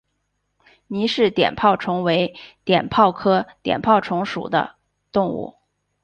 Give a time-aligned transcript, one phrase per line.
[0.87, 2.33] 倪氏碘泡虫为
[2.65, 4.77] 碘泡科碘泡虫属的
[5.11, 5.57] 动物。